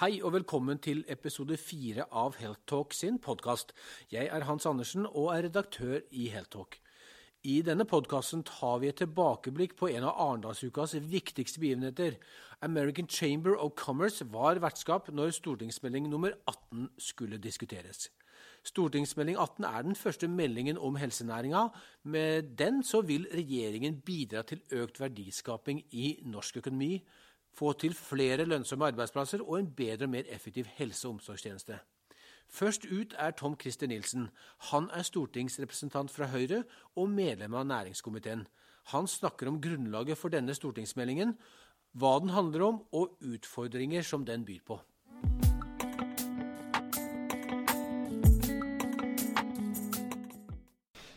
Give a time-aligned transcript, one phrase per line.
[0.00, 3.74] Hei og velkommen til episode fire av Health Talk sin podkast.
[4.08, 6.78] Jeg er Hans Andersen og er redaktør i Health Talk.
[7.44, 12.16] I denne podkasten tar vi et tilbakeblikk på en av Arendalsukas viktigste begivenheter.
[12.64, 18.08] American Chamber of Commerce var vertskap når stortingsmelding nummer 18 skulle diskuteres.
[18.64, 21.68] Stortingsmelding 18 er den første meldingen om helsenæringa.
[22.04, 26.94] Med den så vil regjeringen bidra til økt verdiskaping i norsk økonomi
[27.54, 31.78] få til flere lønnsomme arbeidsplasser og en bedre og mer effektiv helse- og omsorgstjeneste.
[32.50, 34.28] Først ut er Tom Christer Nilsen.
[34.58, 36.64] Han er stortingsrepresentant fra Høyre
[36.96, 38.46] og medlem av næringskomiteen.
[38.90, 41.36] Han snakker om grunnlaget for denne stortingsmeldingen,
[41.92, 44.80] hva den handler om og utfordringer som den byr på.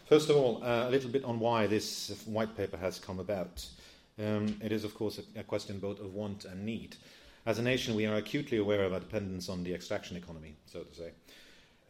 [0.05, 3.65] First of all, uh, a little bit on why this white paper has come about.
[4.19, 6.95] Um, it is, of course, a, a, question both of want and need.
[7.45, 10.81] As a nation, we are acutely aware of our dependence on the extraction economy, so
[10.81, 11.11] to say.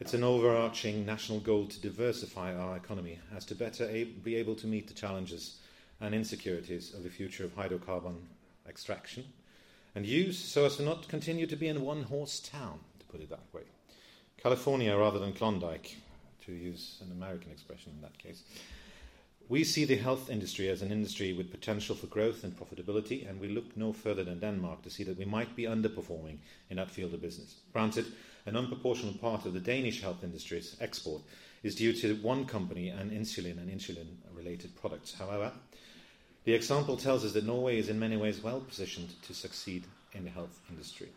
[0.00, 4.54] It's an overarching national goal to diversify our economy as to better a- be able
[4.56, 5.58] to meet the challenges
[6.00, 8.16] and insecurities of the future of hydrocarbon
[8.68, 9.24] extraction
[9.94, 13.20] and use so as to not continue to be in one horse town, to put
[13.20, 13.62] it that way.
[14.38, 15.96] California rather than Klondike,
[16.44, 18.42] to use an American expression in that case.
[19.46, 23.38] We see the health industry as an industry with potential for growth and profitability, and
[23.38, 26.38] we look no further than Denmark to see that we might be underperforming
[26.70, 27.56] in that field of business.
[27.72, 28.06] Granted,
[28.46, 31.20] an unproportional part of the Danish health industry's export
[31.62, 35.12] is due to one company and insulin and insulin related products.
[35.12, 35.52] However,
[36.44, 40.24] the example tells us that Norway is in many ways well positioned to succeed in
[40.24, 41.08] the health industry.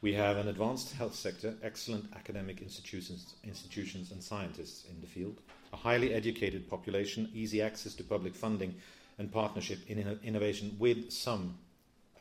[0.00, 5.36] We have an advanced health sector, excellent academic institutions, institutions and scientists in the field,
[5.72, 8.74] a highly educated population, easy access to public funding,
[9.18, 11.58] and partnership in innovation, with some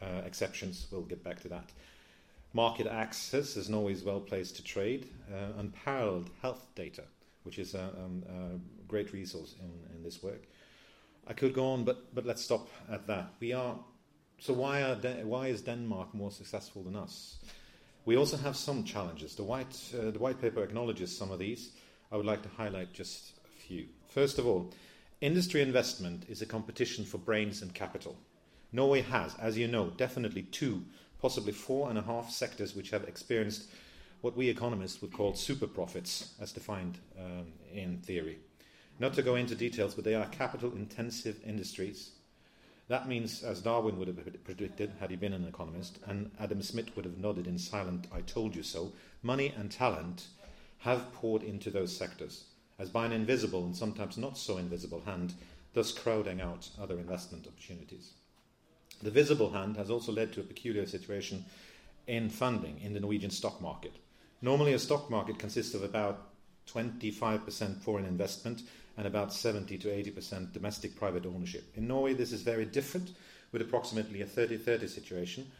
[0.02, 0.88] uh, exceptions.
[0.92, 1.72] We'll get back to that.
[2.54, 7.04] Market access is always well placed to trade, uh, unparalleled health data,
[7.44, 10.44] which is a, um, a great resource in, in, this work.
[11.28, 13.34] I could go on, but, but let's stop at that.
[13.40, 13.76] We are
[14.40, 17.38] so why, are De- why is Denmark more successful than us?
[18.06, 19.36] We also have some challenges.
[19.36, 21.72] The white, uh, the white paper acknowledges some of these.
[22.12, 23.39] I would like to highlight just
[23.70, 23.86] few.
[24.08, 24.74] First of all,
[25.22, 28.18] industry investment is a competition for brains and capital.
[28.72, 30.84] Norway has, as you know, definitely two,
[31.22, 33.70] possibly four and a half sectors which have experienced
[34.22, 38.40] what we economists would call super profits, as defined um, in theory.
[39.00, 42.12] Not to go into details, but they are capital intensive industries
[42.90, 46.96] that means, as Darwin would have predicted had he been an economist, and Adam Smith
[46.96, 50.26] would have nodded in silent, I told you so, money and talent
[50.80, 52.46] have poured into those sectors,
[52.80, 55.34] as by an invisible and sometimes not so invisible hand,
[55.74, 58.14] thus crowding out other investment opportunities.
[59.04, 61.46] The visible hand has also led to a peculiar situation
[62.08, 63.94] in funding in the Norwegian stock market.
[64.42, 66.30] Normally, a stock market consists of about
[66.74, 68.64] 25% foreign investment
[68.98, 71.64] and about 70 to 80% domestic private ownership.
[71.76, 73.12] In Norway, this is very different,
[73.52, 75.52] with approximately a 30 30 situation,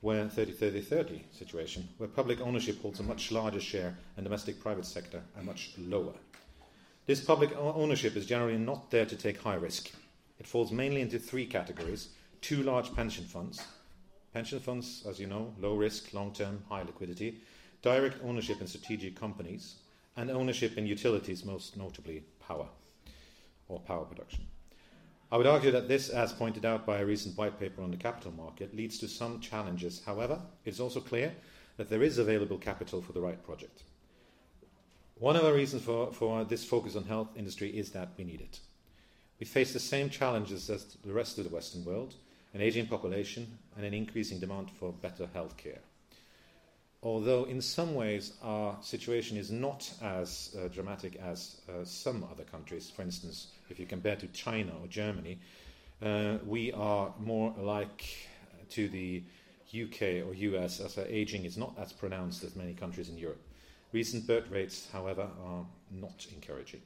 [0.00, 4.60] where 30 30 30 situation, where public ownership holds a much larger share and domestic
[4.60, 6.14] private sector a much lower.
[7.08, 9.92] This public ownership is generally not there to take high risk.
[10.38, 12.10] It falls mainly into three categories
[12.42, 13.64] two large pension funds.
[14.34, 17.40] Pension funds, as you know, low risk, long term, high liquidity,
[17.80, 19.76] direct ownership in strategic companies,
[20.18, 22.68] and ownership in utilities, most notably power
[23.68, 24.44] or power production.
[25.32, 27.96] I would argue that this, as pointed out by a recent white paper on the
[27.96, 30.02] capital market, leads to some challenges.
[30.04, 31.34] However, it is also clear
[31.78, 33.84] that there is available capital for the right project.
[35.18, 38.40] One of the reasons for, for this focus on health industry is that we need
[38.40, 38.60] it.
[39.40, 42.14] We face the same challenges as the rest of the Western world
[42.54, 45.80] an aging population and an increasing demand for better health care
[47.02, 52.44] although in some ways our situation is not as uh, dramatic as uh, some other
[52.44, 55.38] countries, for instance, if you compare to China or Germany,
[56.02, 58.04] uh, we are more like
[58.70, 59.22] to the
[59.72, 63.40] UK or US as our aging is not as pronounced as many countries in Europe.
[63.92, 66.82] Recent birth rates, however, are not encouraging.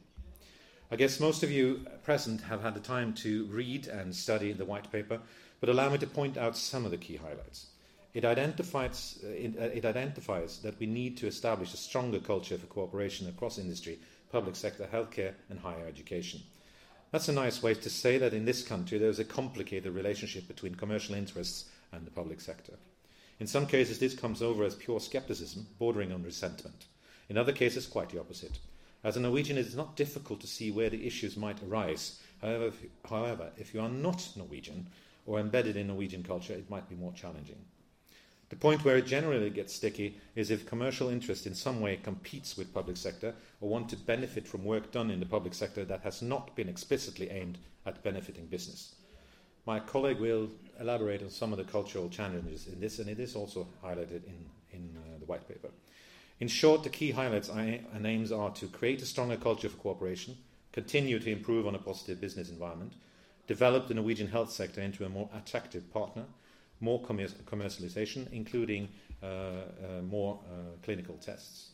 [0.91, 4.65] I guess most of you present have had the time to read and study the
[4.65, 5.21] white paper,
[5.59, 7.67] but allow me to point out some of the key highlights.
[8.15, 12.59] It identifies, uh, it, uh, it identifies that we need to establish a stronger culture
[12.59, 13.99] for cooperation across industry,
[14.31, 16.43] public sector, healthcare, and higher education.
[17.11, 20.47] That's a nice way to say that in this country there is a complicated relationship
[20.47, 22.75] between commercial interests and the public sector.
[23.41, 26.85] In some cases, this comes over as pure skepticism, bordering on resentment.
[27.33, 28.59] In other cases, quite the opposite.
[29.03, 32.21] As a Norwegian, it is not difficult to see where the issues might arise.
[32.43, 34.87] However if, however, if you are not Norwegian
[35.25, 37.57] or embedded in Norwegian culture, it might be more challenging.
[38.51, 42.59] The point where it generally gets sticky is if commercial interest in some way competes
[42.59, 46.03] with public sector or want to benefit from work done in the public sector that
[46.03, 47.57] has not been explicitly aimed
[47.87, 48.97] at benefiting business.
[49.65, 53.35] My colleague will elaborate on some of the cultural challenges in this, and it is
[53.35, 55.71] also highlighted in, in uh, the white paper.
[56.43, 60.37] In short, the key highlights and aims are to create a stronger culture for cooperation,
[60.73, 62.95] continue to improve on a positive business environment,
[63.47, 66.25] develop the Norwegian health sector into a more attractive partner,
[66.81, 68.89] more commercialization, including
[69.23, 71.69] uh, uh, more uh, clinical tests.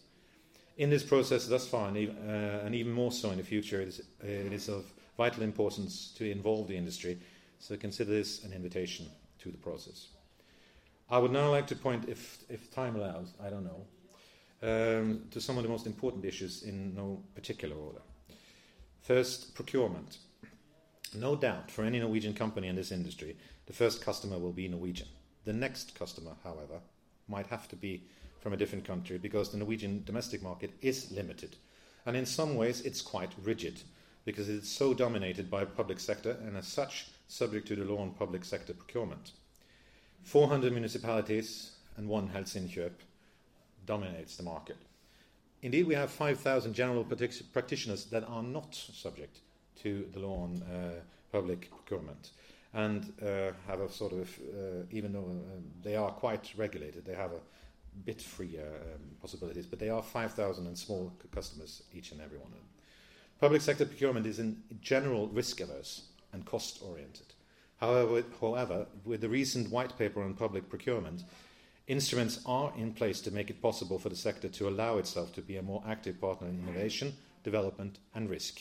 [0.76, 3.80] In this process, thus far, and even, uh, and even more so in the future,
[3.80, 4.84] it is, it is of
[5.16, 7.16] vital importance to involve the industry
[7.58, 9.06] so consider this an invitation
[9.38, 10.08] to the process.
[11.08, 13.86] I would now like to point, if, if time allows, I don't know,
[14.62, 18.00] um, to some of the most important issues in no particular order.
[19.00, 20.18] First, procurement.
[21.14, 25.08] No doubt, for any Norwegian company in this industry, the first customer will be Norwegian.
[25.44, 26.80] The next customer, however,
[27.28, 28.02] might have to be
[28.40, 31.56] from a different country because the Norwegian domestic market is limited.
[32.06, 33.80] And in some ways, it's quite rigid
[34.24, 38.10] because it's so dominated by public sector and as such subject to the law on
[38.12, 39.32] public sector procurement.
[40.24, 42.90] 400 municipalities and one Helsinki
[43.88, 44.76] dominates the market.
[45.62, 47.04] Indeed, we have 5,000 general
[47.52, 49.40] practitioners that are not subject
[49.82, 51.00] to the law on uh,
[51.32, 52.30] public procurement
[52.74, 57.14] and uh, have a sort of, uh, even though uh, they are quite regulated, they
[57.14, 57.40] have a
[58.04, 62.48] bit freer um, possibilities, but they are 5,000 and small customers, each and every one
[62.48, 62.68] of them.
[63.40, 66.02] Public sector procurement is in general risk averse
[66.32, 67.26] and cost oriented.
[67.80, 71.22] However, however, with the recent white paper on public procurement,
[71.88, 75.40] instruments are in place to make it possible for the sector to allow itself to
[75.40, 78.60] be a more active partner in innovation, development, and risk.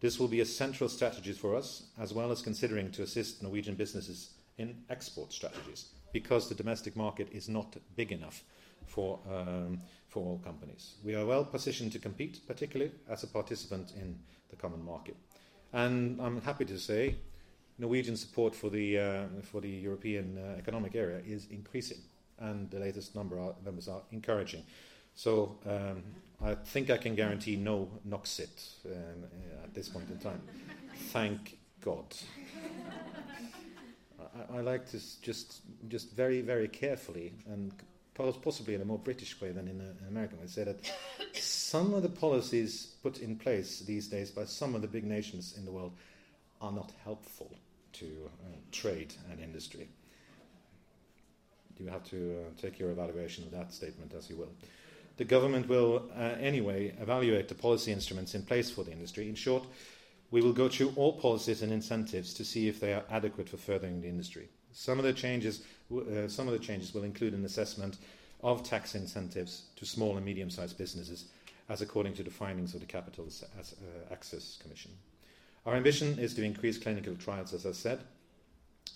[0.00, 3.76] This will be a central strategy for us, as well as considering to assist Norwegian
[3.76, 8.42] businesses in export strategies, because the domestic market is not big enough
[8.86, 9.78] for, um,
[10.08, 10.96] for all companies.
[11.04, 14.18] We are well positioned to compete, particularly as a participant in
[14.50, 15.16] the common market.
[15.72, 17.14] And I'm happy to say
[17.78, 21.98] Norwegian support for the, uh, for the European uh, Economic Area is increasing,
[22.42, 24.62] and the latest number are, numbers are encouraging.
[25.14, 26.02] So um,
[26.42, 29.24] I think I can guarantee no Noxit um,
[29.62, 30.40] at this point in time.
[31.12, 32.04] Thank God.
[34.20, 37.72] I, I, like to just, just very, very carefully and
[38.14, 40.78] possibly in a more British way than in, a, in American way, say that
[41.34, 45.54] some of the policies put in place these days by some of the big nations
[45.56, 45.92] in the world
[46.60, 47.50] are not helpful
[47.92, 48.06] to
[48.44, 49.88] uh, trade and industry.
[51.78, 54.52] You have to uh, take your evaluation of that statement as you will.
[55.16, 59.28] The government will, uh, anyway, evaluate the policy instruments in place for the industry.
[59.28, 59.66] In short,
[60.30, 63.58] we will go through all policies and incentives to see if they are adequate for
[63.58, 64.48] furthering the industry.
[64.72, 65.62] Some of the changes,
[65.94, 67.98] uh, some of the changes will include an assessment
[68.42, 71.26] of tax incentives to small and medium-sized businesses,
[71.68, 74.90] as according to the findings of the Capital uh, Access Commission.
[75.66, 78.00] Our ambition is to increase clinical trials, as I said.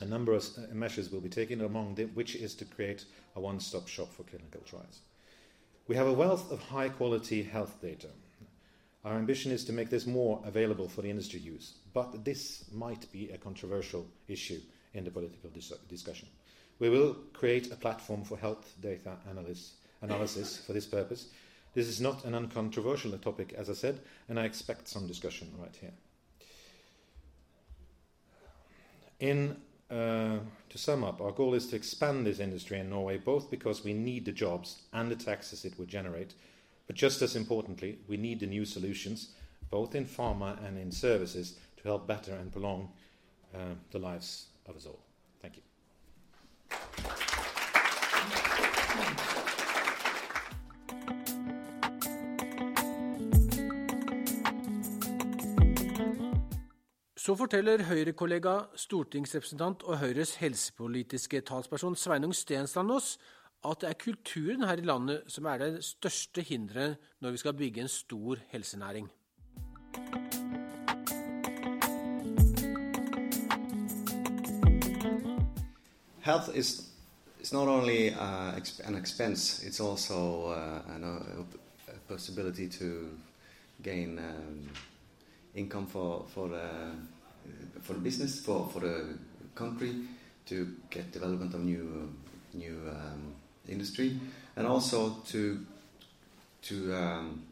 [0.01, 3.05] A number of uh, measures will be taken, among them, which is to create
[3.35, 5.01] a one stop shop for clinical trials.
[5.89, 8.09] We have a wealth of high quality health data.
[9.05, 13.11] Our ambition is to make this more available for the industry use, but this might
[13.13, 14.61] be a controversial issue
[14.95, 16.29] in the political dis discussion.
[16.79, 21.29] We will create a platform for health data analysis, analysis for this purpose.
[21.73, 25.77] This is not an uncontroversial topic, as I said, and I expect some discussion right
[25.81, 25.93] here.
[29.21, 29.57] In,
[29.91, 30.39] uh,
[30.69, 33.93] to sum up, our goal is to expand this industry in Norway both because we
[33.93, 36.35] need the jobs and the taxes it would generate,
[36.87, 39.31] but just as importantly, we need the new solutions,
[39.71, 42.89] both in pharma and in services, to help better and prolong
[43.55, 45.01] uh, the lives of us all.
[45.41, 45.63] Thank you.
[57.27, 63.17] Så forteller Høyre-kollega, stortingsrepresentant og Høyres helsepolitiske talsperson Sveinung Stensland oss
[63.67, 67.57] at det er kulturen her i landet som er det største hinderet når vi skal
[67.59, 69.09] bygge en stor helsenæring.
[76.23, 76.93] Health is,
[77.41, 78.55] it's not only uh,
[78.85, 83.19] an expense, it's also uh, an, a possibility to
[83.83, 84.71] gain um,
[85.57, 86.95] income for, for uh,
[87.83, 89.19] for business, for, for the
[89.55, 89.95] country
[90.47, 92.13] to get development of new
[92.55, 93.35] new um,
[93.69, 94.19] industry,
[94.57, 95.65] and also to
[96.63, 97.43] to um,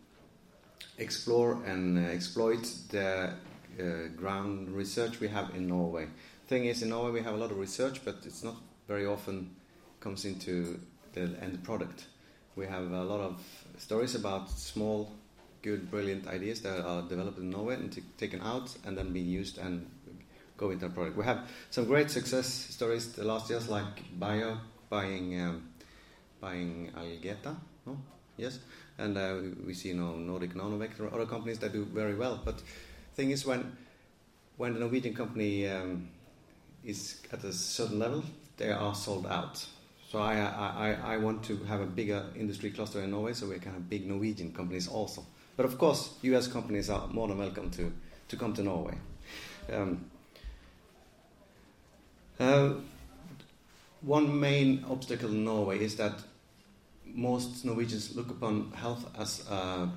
[0.99, 3.33] explore and exploit the
[3.81, 6.07] uh, ground research we have in Norway.
[6.47, 9.51] Thing is, in Norway we have a lot of research, but it's not very often
[10.01, 10.79] comes into
[11.15, 12.07] the end product.
[12.57, 13.43] We have a lot of
[13.79, 15.11] stories about small,
[15.65, 19.57] good, brilliant ideas that are developed in Norway and taken out and then being used
[19.57, 19.91] and
[20.59, 21.17] go into a product.
[21.17, 24.59] We have some great success stories the last years, like Bayer
[24.91, 25.71] buying um,
[26.41, 27.57] buying Algeta,
[27.87, 27.97] no?
[28.37, 28.59] Yes,
[28.99, 32.39] and uh, we see you know Nordic Nanovector, other companies that do very well.
[32.45, 32.63] But
[33.15, 33.77] thing is, when
[34.59, 36.09] when the Norwegian company um,
[36.85, 38.23] is at a certain level,
[38.59, 39.65] they are sold out.
[40.11, 43.59] So I, I, I want to have a bigger industry cluster in Norway, so we
[43.59, 45.27] can have big Norwegian companies also.
[45.57, 46.49] But of course, U.S.
[46.49, 47.93] companies are more than welcome to,
[48.29, 48.95] to come to Norway.
[49.73, 50.05] Um,
[52.41, 52.75] uh,
[54.01, 56.15] one main obstacle in Norway is that
[57.07, 59.89] most Norwegians look upon health as a,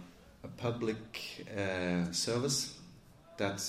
[0.44, 2.78] a public uh, service
[3.38, 3.62] that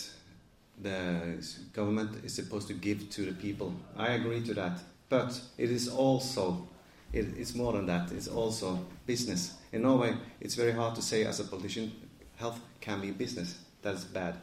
[0.80, 3.75] the government is supposed to give to the people.
[3.97, 4.78] I agree to that,
[5.09, 6.68] but it is also
[7.12, 8.12] it, it's more than that.
[8.12, 9.55] It's also business.
[9.73, 11.93] In Norway, it's very hard to say as a politician,
[12.37, 13.59] health can be business.
[13.83, 14.37] That's bad.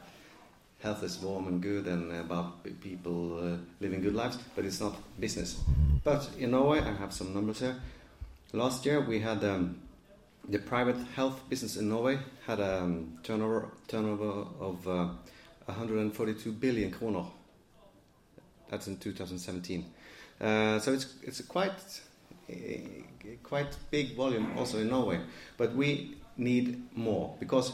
[0.80, 4.94] Health is warm and good and about people uh, living good lives, but it's not
[5.18, 5.60] business.
[6.04, 7.76] But in Norway, I have some numbers here.
[8.52, 9.80] Last year, we had um,
[10.48, 15.08] the private health business in Norway had a um, turnover turnover of uh,
[15.64, 17.24] 142 billion kroner.
[18.68, 19.84] That's in 2017.
[20.40, 22.00] Uh, so it's it's quite
[23.42, 25.20] quite big volume also in Norway,
[25.56, 27.72] but we need more because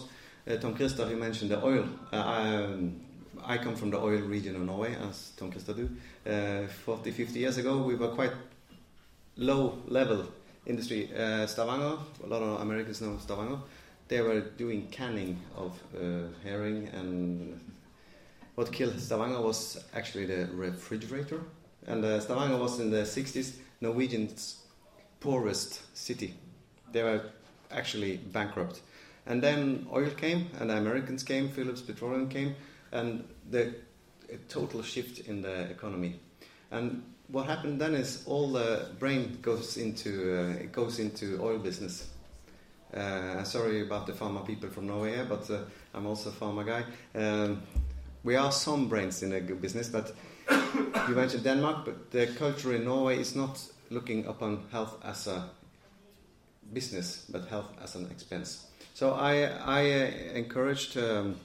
[0.48, 1.86] uh, Tom Christer you mentioned the oil.
[2.12, 3.00] Uh, um,
[3.44, 5.90] I come from the oil region of Norway, as Tom Christer do.
[6.24, 8.32] Uh, 40, 50 years ago, we were quite
[9.36, 10.26] low level
[10.66, 11.10] industry.
[11.12, 13.58] Uh, Stavanger, a lot of Americans know Stavanger.
[14.08, 17.58] They were doing canning of uh, herring and
[18.54, 21.40] what killed Stavanger was actually the refrigerator.
[21.86, 24.61] And uh, Stavanger was in the 60s Norwegian's
[25.22, 26.34] poorest city.
[26.92, 27.22] They were
[27.70, 28.80] actually bankrupt.
[29.26, 32.56] And then oil came, and the Americans came, Phillips Petroleum came,
[32.90, 33.74] and the
[34.48, 36.18] total shift in the economy.
[36.70, 41.58] And what happened then is all the brain goes into uh, it goes into oil
[41.58, 42.08] business.
[42.92, 45.60] Uh, sorry about the pharma people from Norway, but uh,
[45.94, 46.84] I'm also a pharma guy.
[47.14, 47.62] Um,
[48.24, 50.14] we are some brains in the business, but
[51.08, 53.58] you mentioned Denmark, but the culture in Norway is not
[53.92, 55.48] looking upon health as a
[56.72, 58.66] business, but health as an expense.
[58.94, 61.36] So I, I uh, encouraged um,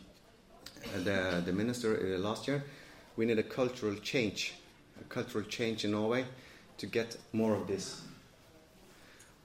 [1.04, 2.64] the, the minister uh, last year.
[3.16, 4.54] We need a cultural change,
[5.00, 6.26] a cultural change in Norway
[6.78, 8.02] to get more of this.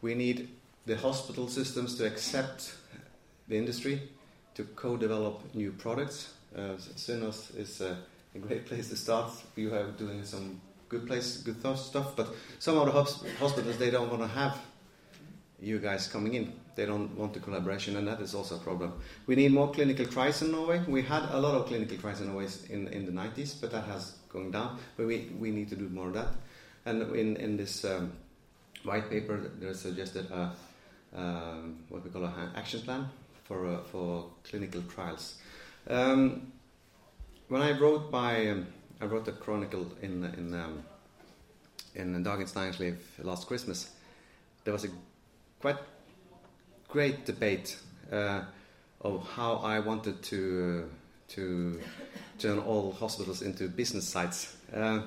[0.00, 0.48] We need
[0.86, 2.74] the hospital systems to accept
[3.48, 4.02] the industry,
[4.54, 7.96] to co-develop new products, uh, Sunnaas is a,
[8.34, 9.30] a, great place to start.
[9.56, 10.60] You are doing some
[10.92, 12.92] good place, good stuff, but some of the
[13.40, 14.56] hospitals they don't want to have
[15.58, 16.52] you guys coming in.
[16.74, 18.92] They don't want the collaboration, and that is also a problem.
[19.26, 20.82] We need more clinical trials in Norway.
[20.86, 23.84] We had a lot of clinical trials in Norway in, in the 90s, but that
[23.84, 24.78] has gone down.
[24.96, 26.28] But we, we need to do more of that.
[26.84, 28.12] And in, in this um,
[28.84, 30.52] white paper, they suggested a,
[31.14, 33.08] um, what we call an action plan
[33.44, 35.36] for, uh, for clinical trials.
[35.88, 36.52] Um,
[37.48, 38.66] when I wrote my, um,
[39.02, 40.84] I wrote a chronicle in in um,
[41.94, 42.94] in Dagens Næringsliv
[43.24, 43.90] last Christmas.
[44.64, 44.90] There was a
[45.60, 45.78] quite
[46.88, 47.76] great debate
[48.12, 48.44] uh,
[49.00, 51.80] of how I wanted to uh, to
[52.38, 54.56] turn all hospitals into business sites.
[54.72, 55.00] Uh,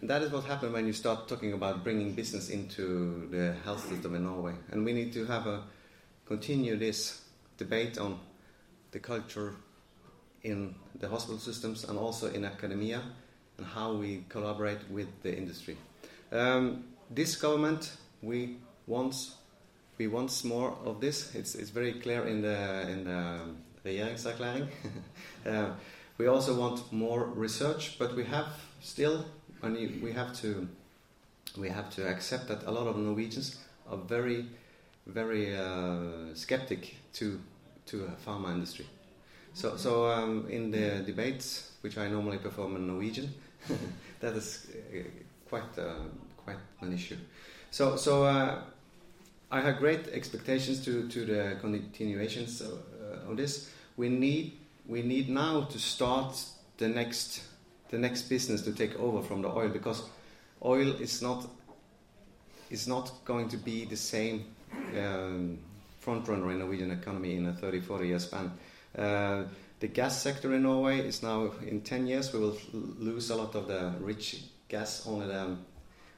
[0.00, 3.86] and that is what happened when you start talking about bringing business into the health
[3.88, 4.54] system in Norway.
[4.70, 5.64] And we need to have a
[6.24, 7.20] continue this
[7.58, 8.20] debate on
[8.92, 9.54] the culture
[10.50, 13.02] in the hospital systems and also in academia
[13.58, 15.76] and how we collaborate with the industry.
[16.32, 19.14] Um, this government, we want
[19.98, 21.34] we want more of this.
[21.34, 23.40] It's, it's very clear in the in the
[23.84, 24.68] regjeringserklæring.
[25.46, 25.70] uh,
[26.18, 28.46] we also want more research, but we have
[28.80, 29.24] still,
[29.62, 30.68] and we have to
[31.56, 33.56] we have to accept that a lot of Norwegians
[33.90, 34.46] are very
[35.06, 37.40] very uh, skeptic to
[37.86, 38.86] to pharma industry.
[39.58, 43.34] So, so um, in the debates, which I normally perform in Norwegian,
[44.20, 44.98] that is uh,
[45.48, 45.94] quite uh,
[46.36, 47.16] quite an issue.
[47.72, 48.60] So, so uh,
[49.50, 53.68] I have great expectations to, to the continuations of, uh, of, this.
[53.96, 54.52] We need
[54.86, 56.40] we need now to start
[56.76, 57.42] the next
[57.90, 60.04] the next business to take over from the oil because
[60.64, 61.48] oil is not
[62.70, 64.44] is not going to be the same
[64.96, 65.58] um,
[65.98, 68.52] front runner in Norwegian economy in a 30 40 year span.
[68.96, 69.44] Uh,
[69.80, 73.54] the gas sector in Norway is now, in 10 years, we will lose a lot
[73.54, 75.06] of the rich gas.
[75.06, 75.56] Only the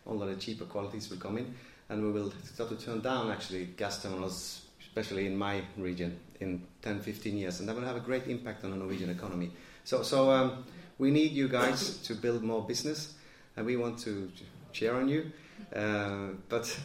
[0.07, 1.55] Only the cheaper qualities will come in,
[1.89, 6.67] and we will start to turn down actually gas terminals, especially in my region, in
[6.83, 9.53] 10, 15 years, and that will have a great impact on the Norwegian economy.
[9.85, 10.65] So, so um,
[10.99, 13.15] we need you guys to build more business,
[13.57, 14.31] and we want to
[14.73, 15.31] cheer on you.
[15.75, 16.79] Uh, but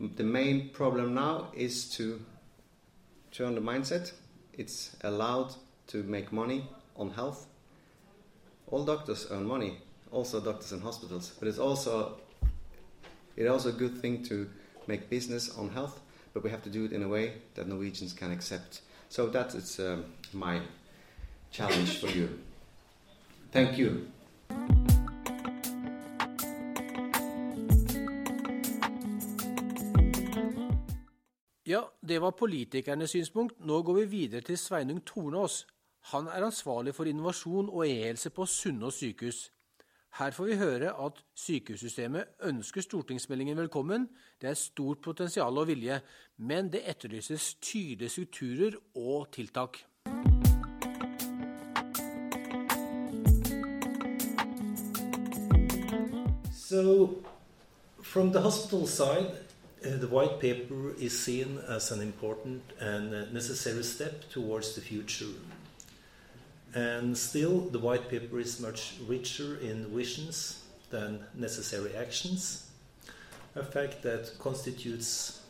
[0.00, 2.20] the main problem now is to
[3.30, 4.12] turn the mindset.
[4.60, 5.54] It's allowed
[5.86, 7.46] to make money on health.
[8.70, 9.78] All doctors earn money,
[10.12, 12.18] also doctors in hospitals, but it's also
[13.38, 14.50] it's also a good thing to
[14.86, 15.98] make business on health,
[16.34, 18.82] but we have to do it in a way that Norwegians can accept.
[19.08, 20.60] So that is um, my
[21.50, 22.38] challenge for you.
[23.52, 24.08] Thank you.
[31.70, 33.60] Ja, det var politikernes synspunkt.
[33.62, 35.66] Nå går vi videre til Sveinung Tornås.
[36.10, 39.52] Han er ansvarlig for innovasjon og e-helse på Sunnaas sykehus.
[40.18, 44.08] Her får vi høre at sykehussystemet ønsker stortingsmeldingen velkommen.
[44.42, 46.00] Det er stort potensial og vilje,
[46.38, 49.78] men det etterlyses tydelige strukturer og tiltak.
[56.50, 57.22] So,
[58.02, 59.49] from the hospital side,
[59.84, 64.80] uh, the white paper is seen as an important and uh, necessary step towards the
[64.80, 65.34] future.
[66.74, 72.68] And still, the white paper is much richer in visions than necessary actions,
[73.54, 75.40] a fact that constitutes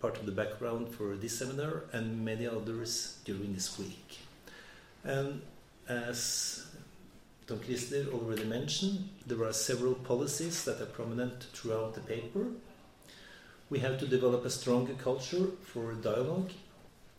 [0.00, 4.18] part of the background for this seminar and many others during this week.
[5.04, 5.42] And
[5.88, 6.66] as
[7.46, 12.46] Tom Christer already mentioned, there are several policies that are prominent throughout the paper.
[13.68, 16.50] We have to develop a stronger culture for dialogue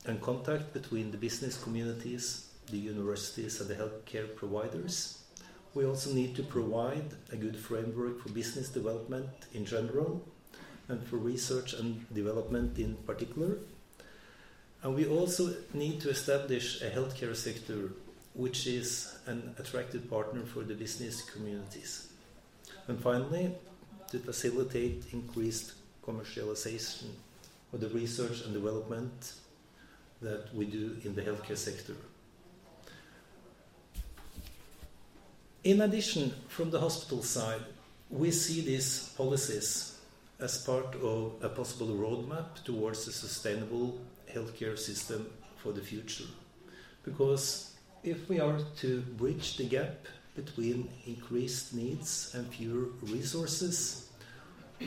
[0.06, 5.20] and contact between the business communities the universities and the healthcare providers.
[5.74, 10.26] We also need to provide a good framework for business development in general
[10.88, 13.58] and for research and development in particular.
[14.84, 17.92] And we also need to establish a healthcare sector
[18.34, 22.08] which is an attractive partner for the business communities.
[22.88, 23.56] And finally,
[24.12, 25.74] to facilitate increased
[26.08, 27.10] commercialization
[27.74, 29.34] of the research and development
[30.22, 31.96] that we do in the healthcare sector.
[35.64, 37.62] In addition, from the hospital side,
[38.10, 39.98] we see these policies
[40.40, 44.00] as part of a possible roadmap towards a sustainable
[44.32, 46.30] healthcare system for the future.
[47.04, 54.07] Because if we are to bridge the gap between increased needs and fewer resources,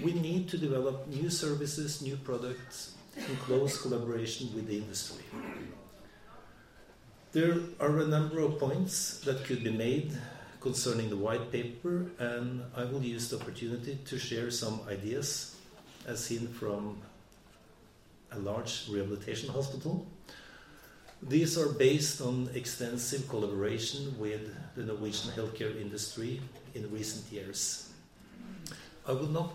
[0.02, 5.24] we need to develop new services, new products in close collaboration with the industry.
[7.32, 10.16] There are a number of points that could be made
[10.60, 15.56] concerning the white paper, and I will use the opportunity to share some ideas
[16.06, 16.98] as seen from
[18.32, 20.06] a large rehabilitation hospital.
[21.22, 26.40] These are based on extensive collaboration with the Norwegian healthcare industry
[26.74, 27.90] in recent years.
[29.06, 29.52] I will not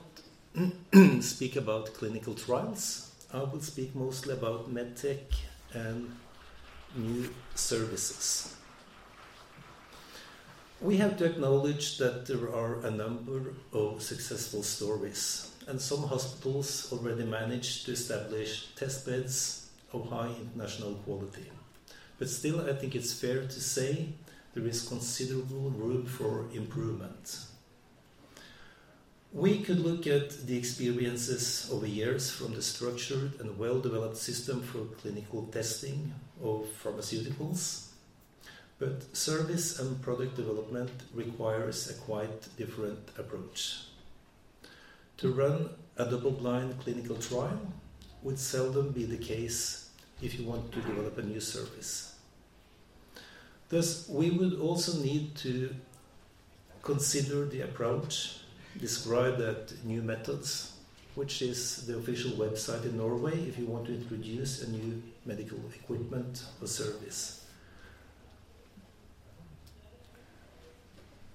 [1.20, 3.12] speak about clinical trials.
[3.34, 5.20] I will speak mostly about medtech
[5.74, 6.16] and
[6.96, 8.56] new services.
[10.80, 16.88] We have to acknowledge that there are a number of successful stories, and some hospitals
[16.94, 21.52] already managed to establish test beds of high international quality.
[22.18, 24.08] But still, I think it's fair to say
[24.54, 27.40] there is considerable room for improvement.
[29.36, 34.62] We could look at the experiences over years from the structured and well developed system
[34.62, 37.86] for clinical testing of pharmaceuticals
[38.80, 43.84] but service and product development requires a quite different approach.
[45.18, 47.60] To run a double blind clinical trial
[48.22, 49.90] would seldom be the case
[50.22, 52.16] if you want to develop a new service.
[53.70, 55.74] Thus, we would also need to
[56.84, 58.40] consider the approach
[58.80, 60.74] described that New Methods,
[61.16, 65.60] which is the official website in Norway if you want to introduce a new medical
[65.74, 67.46] equipment or service.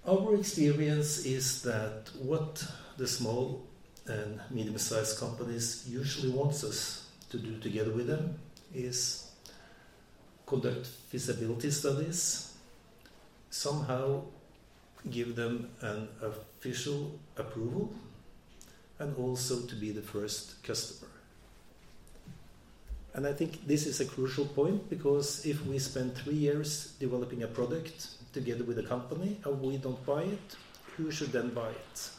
[0.06, 2.64] Our experience is that what
[2.96, 3.66] the small
[4.06, 8.38] and medium sized companies usually wants us to do together with them
[8.74, 9.30] is
[10.46, 12.54] conduct feasibility studies,
[13.50, 14.22] somehow
[15.08, 17.92] give them an official approval,
[18.98, 21.10] and also to be the first customer.
[23.14, 27.42] And I think this is a crucial point because if we spend three years developing
[27.42, 30.56] a product together with a company and we don't buy it,
[30.96, 32.10] who should then buy it?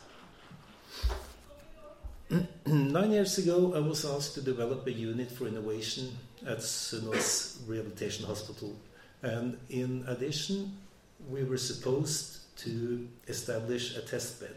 [2.65, 8.25] Nine years ago, I was asked to develop a unit for innovation at Sunnaas Rehabilitation
[8.25, 8.75] Hospital.
[9.21, 10.77] And in addition,
[11.29, 14.55] we were supposed to establish a test bed,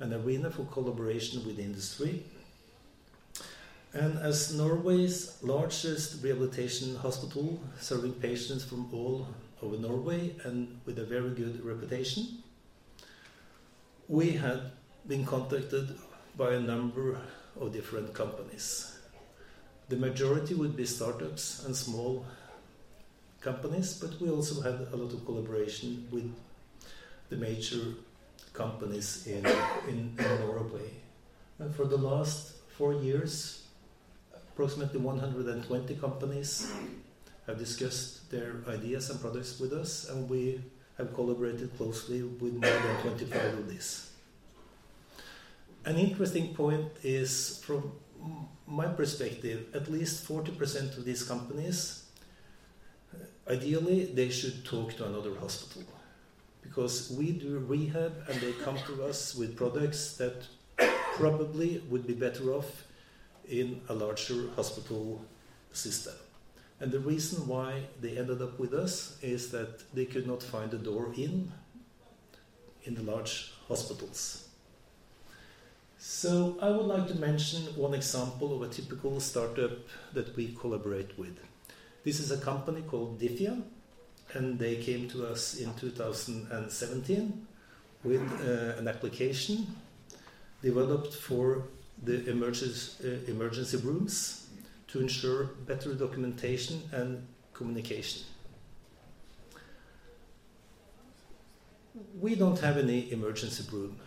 [0.00, 2.24] an arena for collaboration with industry.
[3.92, 9.28] And as Norway's largest rehabilitation hospital, serving patients from all
[9.62, 12.42] over Norway and with a very good reputation,
[14.08, 14.72] we had
[15.06, 15.96] been contacted
[16.36, 17.18] by a number
[17.60, 18.98] of different companies.
[19.88, 22.26] The majority would be startups and small
[23.40, 26.34] companies, but we also had a lot of collaboration with
[27.30, 27.94] the major
[28.52, 29.44] companies in,
[29.88, 30.90] in, in Norway.
[31.58, 33.64] And for the last four years,
[34.32, 36.72] approximately 120 companies
[37.46, 40.60] have discussed their ideas and products with us, and we
[40.98, 44.10] have collaborated closely with more than 25 of these.
[45.84, 47.92] An interesting point is from
[48.66, 52.04] my perspective, at least 40% of these companies,
[53.48, 55.84] ideally, they should talk to another hospital.
[56.64, 60.46] Because we do rehab and they come to us with products that
[61.14, 62.84] probably would be better off
[63.48, 65.24] in a larger hospital
[65.72, 66.14] system.
[66.80, 70.74] And the reason why they ended up with us is that they could not find
[70.74, 71.52] a door in
[72.82, 74.48] in the large hospitals.
[75.98, 79.72] So I would like to mention one example of a typical startup
[80.12, 81.38] that we collaborate with.
[82.04, 83.62] This is a company called Diffia,
[84.34, 87.46] and they came to us in 2017
[88.02, 89.66] with uh, an application
[90.62, 91.64] developed for
[92.02, 94.46] the emergency, uh, emergency rooms
[94.88, 98.22] to ensure better documentation and communication.
[102.20, 103.98] We don't have any emergency room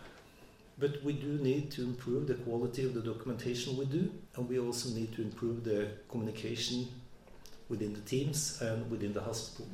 [0.78, 4.58] but we do need to improve the quality of the documentation we do, and we
[4.58, 6.88] also need to improve the communication
[7.68, 9.66] within the teams and within the hospital.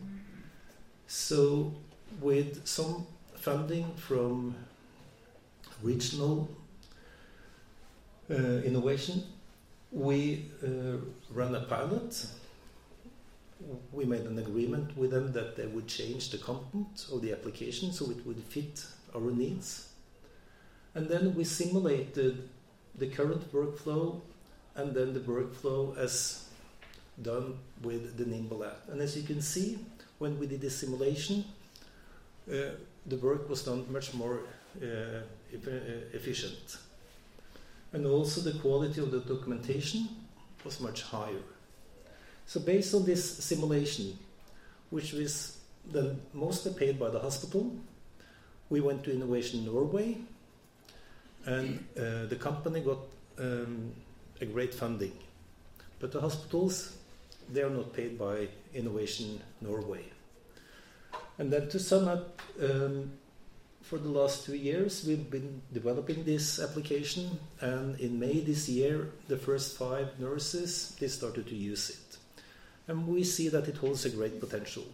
[1.07, 1.73] So,
[2.21, 4.55] with some funding from
[5.83, 6.49] regional
[8.31, 9.23] uh, innovation,
[9.93, 10.97] we uh,
[11.31, 12.27] ran a pilot.
[13.93, 17.93] We made an agreement with them that they would change the content of the application
[17.93, 19.89] so it would fit our needs
[20.95, 22.49] and then we simulated
[22.97, 24.21] the current workflow
[24.77, 26.49] and then the workflow as
[27.21, 28.89] done with the Nimble app.
[28.89, 29.79] And as you can see,
[30.25, 31.45] when we did the simulation,
[32.51, 32.55] uh,
[33.13, 34.39] the work was done much more
[34.83, 36.79] uh, uh efficient.
[37.93, 40.09] And also the quality of the documentation
[40.65, 41.45] was much higher.
[42.47, 44.19] So based on this simulation,
[44.91, 45.59] which was
[45.93, 47.65] then mostly paid by the hospital,
[48.71, 50.17] we went to Innovation Norway
[51.45, 53.03] and uh, the company got
[53.39, 53.93] um,
[54.41, 55.17] a great funding.
[56.01, 56.97] But the hospitals,
[57.53, 60.05] they are not paid by Innovation Norway.
[61.39, 63.13] And then to sum up, um,
[63.83, 69.11] for the last two years, we've been developing this application, and in May this year,
[69.29, 72.17] the first five nurses they started to use it,
[72.89, 74.85] and we see that it holds a great potential.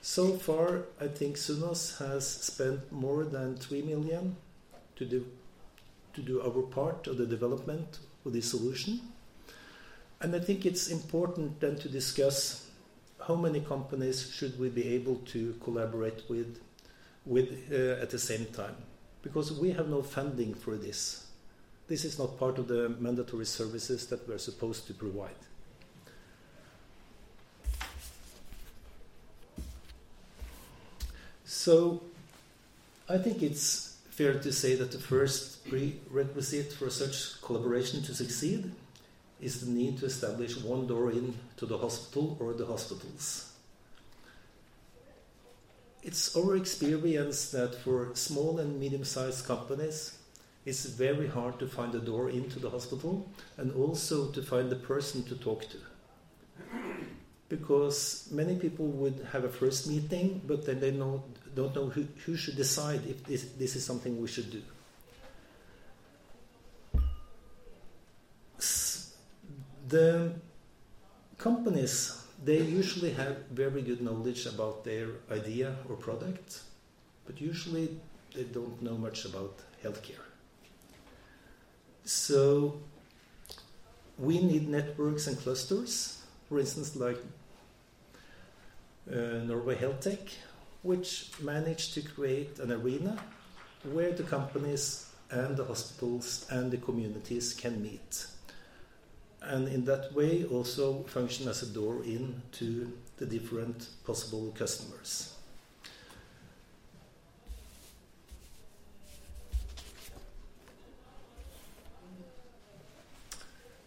[0.00, 4.36] So far, I think Sunnaas has spent more than three million
[4.96, 5.26] to do,
[6.14, 9.00] to do our part of the development of this solution.
[10.20, 12.66] And I think it's important then to discuss
[13.26, 16.60] how many companies should we be able to collaborate with,
[17.24, 18.74] with uh, at the same time.
[19.22, 21.26] Because we have no funding for this.
[21.86, 25.30] This is not part of the mandatory services that we're supposed to provide.
[31.44, 32.02] So
[33.08, 38.70] I think it's fair to say that the first prerequisite for such collaboration to succeed
[39.40, 43.52] is the need to establish one door in to the hospital or the hospitals.
[46.02, 50.18] It's our experience that for small and medium sized companies,
[50.64, 54.76] it's very hard to find a door into the hospital and also to find the
[54.76, 55.78] person to talk to.
[57.48, 61.24] Because many people would have a first meeting, but then they know,
[61.54, 64.62] don't know who, who should decide if this, this is something we should do.
[69.88, 70.32] The
[71.38, 76.60] companies, they usually have very good knowledge about their idea or product,
[77.26, 77.98] but usually
[78.34, 80.26] they don't know much about healthcare.
[82.04, 82.80] So
[84.18, 87.18] we need networks and clusters, for instance, like
[89.10, 90.20] uh, Norway Health Tech,
[90.82, 93.16] which managed to create an arena
[93.84, 98.26] where the companies and the hospitals and the communities can meet.
[99.40, 105.34] And in that way, also function as a door in to the different possible customers.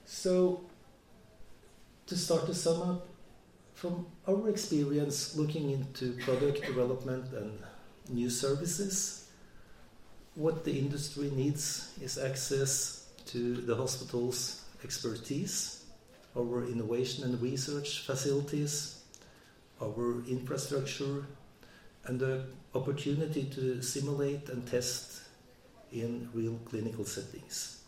[0.05, 0.61] So,
[2.07, 3.07] to start to sum up,
[3.73, 7.57] from our experience looking into product development and
[8.09, 9.27] new services,
[10.35, 15.85] what the industry needs is access to the hospital's expertise,
[16.37, 19.01] our innovation and research facilities,
[19.81, 21.25] our infrastructure,
[22.05, 25.21] and the opportunity to simulate and test
[25.91, 27.81] in real clinical settings.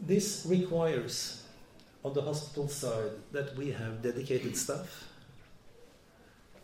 [0.00, 1.42] This requires
[2.04, 5.04] on the hospital side that we have dedicated staff,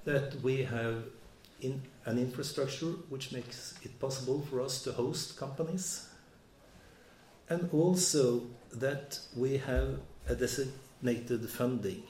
[0.05, 1.05] that we have
[1.61, 6.09] in an infrastructure which makes it possible for us to host companies,
[7.53, 12.03] and also that we have a designated funding.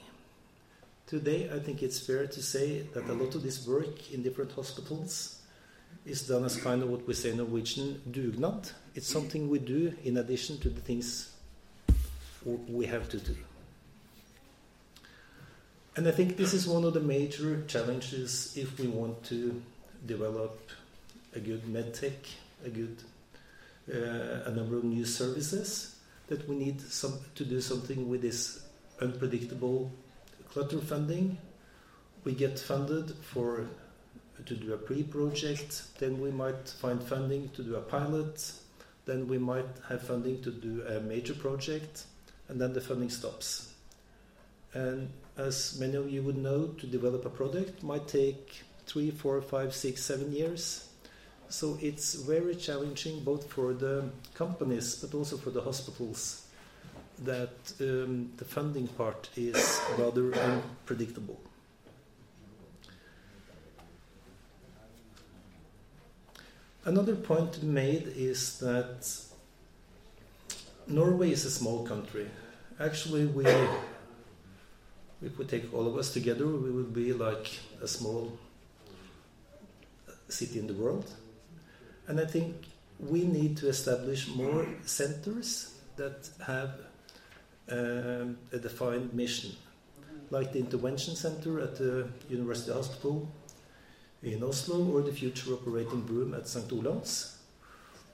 [1.05, 4.53] Today, I think it's fair to say that a lot of this work in different
[4.53, 5.41] hospitals
[6.05, 8.71] is done as kind of what we say in Norwegian dugnad.
[8.95, 11.33] It's something we do in addition to the things
[12.45, 13.35] we have to do.
[15.97, 19.61] And I think this is one of the major challenges if we want to
[20.05, 20.57] develop
[21.35, 22.19] a good medtech,
[22.65, 22.97] a good
[23.91, 28.65] Uh, a number of new services, that we need some to do something with this
[29.01, 29.91] unpredictable
[30.49, 31.37] clutter funding.
[32.23, 33.67] We get funded for
[34.45, 38.53] to do a pre-project, then we might find funding to do a pilot,
[39.05, 42.05] then we might have funding to do a major project,
[42.47, 43.73] and then the funding stops.
[44.73, 49.41] And as many of you would know, to develop a product might take three, four,
[49.41, 50.87] five, six, seven years.
[51.53, 56.47] So it's very challenging both for the companies but also for the hospitals
[57.19, 61.39] that um, the funding part is rather unpredictable.
[66.85, 69.07] Another point to be made is that
[70.87, 72.31] Norway is a small country.
[72.79, 73.45] Actually, we,
[75.21, 78.39] if we take all of us together, we would be like a small
[80.29, 81.05] city in the world.
[82.07, 82.55] And I think
[82.99, 86.71] we need to establish more centers that have
[87.69, 89.51] um, a defined mission,
[90.29, 93.29] like the intervention center at the University Hospital
[94.21, 96.67] in Oslo or the future operating room at St.
[96.69, 97.33] Olavs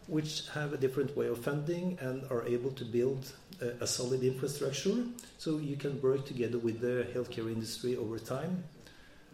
[0.10, 4.24] which have a different way of funding and are able to build a, a, solid
[4.24, 5.04] infrastructure
[5.38, 8.64] so you can work together with the healthcare industry over time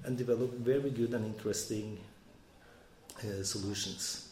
[0.04, 1.98] and develop very good and interesting
[3.20, 4.24] uh, solutions.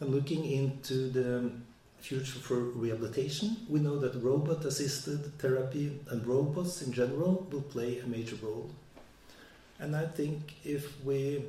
[0.00, 1.50] Looking into the
[2.00, 7.98] future for rehabilitation, we know that robot assisted therapy and robots in general will play
[7.98, 8.70] a major role.
[9.78, 11.44] And I think if we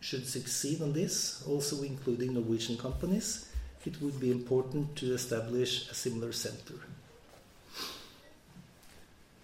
[0.00, 3.48] should succeed on this, also including Norwegian companies,
[3.84, 6.74] it would be important to establish a similar center.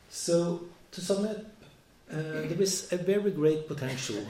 [0.08, 1.38] So, to sum up,
[2.10, 4.24] uh, there is a very great potential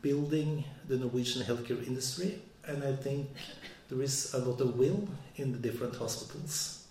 [0.00, 3.30] building the Norwegian healthcare industry, and I think
[3.88, 6.86] there is a lot of will in the different hospitals.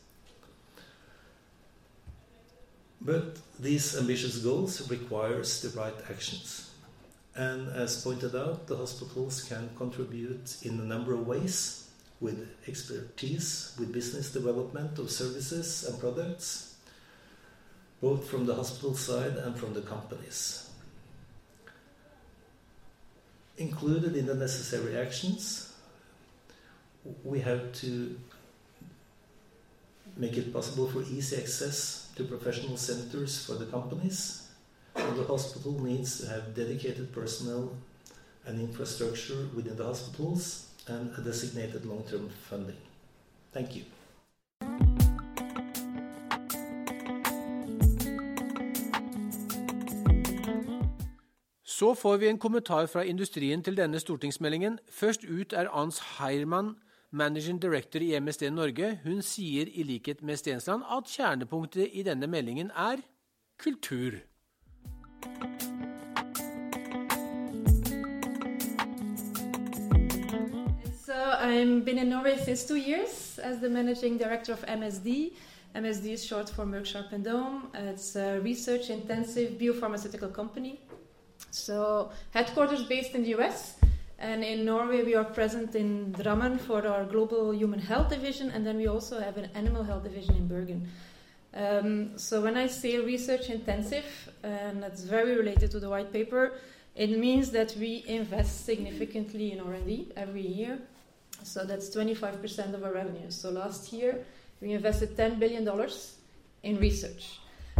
[3.02, 6.72] But these ambitious goals requires the right actions.
[7.36, 11.84] And as pointed out, the hospitals can contribute in a number of ways
[12.22, 16.76] with expertise with business development of services and products,
[18.02, 20.70] both from the hospital side and from the companies.
[23.58, 25.74] Included in the necessary actions,
[27.24, 28.20] we have to
[30.18, 34.48] make it possible for easy access to professional centers for the companies.
[34.96, 37.74] And the hospital needs to have dedicated personnel
[38.46, 42.78] and infrastructure within the hospitals and a designated long-term funding.
[43.52, 43.84] Thank you.
[51.84, 54.78] Så får vi en kommentar fra industrien til denne stortingsmeldingen.
[54.92, 56.76] Først ut er Ans Heiermann,
[57.12, 59.00] managing director i MSD Norge.
[59.04, 63.04] Hun sier i likhet med Stensland at kjernepunktet i denne meldingen er
[63.60, 64.12] kultur.
[71.42, 75.34] I've been in Norway since two years as the managing director of MSD.
[75.76, 77.64] MSD is short for Merck Sharp and Dome.
[77.74, 80.80] It's a research intensive biopharmaceutical company.
[81.54, 83.76] So, headquarters based in the US,
[84.24, 88.66] And in Norway, we are present in Drammen for our global human health division, and
[88.66, 90.88] then we also have an animal health division in Bergen.
[91.54, 94.06] Um, so when I say research intensive,
[94.42, 96.54] and that's very related to the white paper,
[96.96, 100.80] it means that we invest significantly in R&D every year.
[101.44, 103.30] So that's 25% of our revenue.
[103.30, 104.24] So last year
[104.62, 106.16] we invested 10 billion dollars
[106.64, 107.40] in research.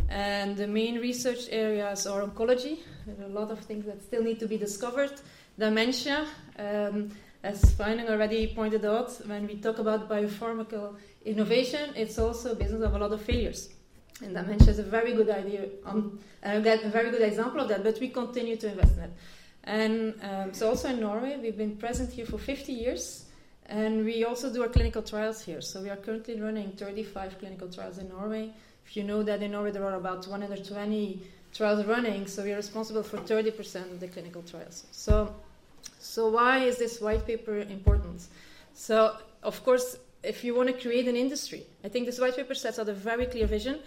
[0.10, 2.80] And the main research areas are oncology.
[3.06, 5.14] There are a lot of things that still need to be discovered.
[5.58, 6.28] Dementia,
[6.60, 7.12] um,
[7.44, 12.82] as Finding already pointed out, when we talk about biopharmaceutical innovation, it's also a business
[12.82, 13.70] of a lot of failures.
[14.22, 18.00] And dementia is a very good idea, um, a very good example of that, but
[18.00, 19.12] we continue to invest in it.
[19.64, 23.26] And um, so, also in Norway, we've been present here for 50 years,
[23.66, 25.62] and we also do our clinical trials here.
[25.62, 28.52] So, we are currently running 35 clinical trials in Norway.
[28.96, 31.22] You know that in Norway there are about 120
[31.54, 34.86] trials running, so we are responsible for 30% of the clinical trials.
[34.92, 35.36] So,
[36.00, 38.28] so why is this white paper important?
[38.74, 42.54] So, of course, if you want to create an industry, I think this white paper
[42.54, 43.80] sets out a very clear vision.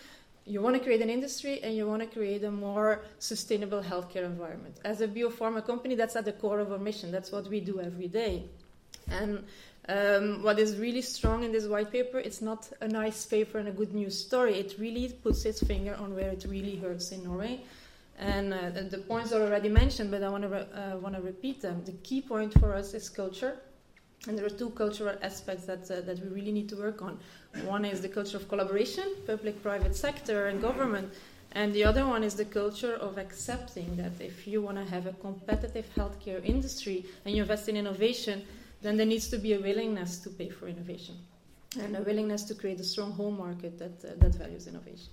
[0.45, 4.25] You want to create an industry and you want to create a more sustainable healthcare
[4.25, 4.77] environment.
[4.85, 7.11] As a biopharma company, that's at the core of our mission.
[7.11, 8.45] That's what we do every day.
[9.09, 9.45] And
[9.89, 13.69] um, what is really strong in this white paper, it's not a nice paper and
[13.69, 14.55] a good news story.
[14.59, 17.61] It really puts its finger on where it really hurts in Norway.
[18.19, 21.21] And uh, the points are already mentioned, but I want to re- uh, want to
[21.21, 21.83] repeat them.
[21.85, 23.59] The key point for us is culture,
[24.27, 27.19] and there are two cultural aspects that uh, that we really need to work on.
[27.67, 31.13] One is the culture of collaboration, public-private sector and government,
[31.53, 35.07] and the other one is the culture of accepting that if you want to have
[35.07, 38.47] a competitive healthcare industry and you invest in innovation,
[38.87, 41.17] then there needs to be a willingness to pay for innovation
[41.83, 45.11] and a willingness to create a strong home market that uh, that values innovation.